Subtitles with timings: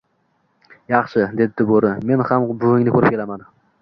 [0.93, 3.47] —Yaxshi,— debdi Boʻri,— men ham buvingni koʻrib kelaman